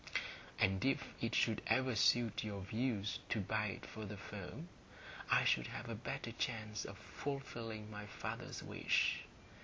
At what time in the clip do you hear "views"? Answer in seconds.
2.61-3.19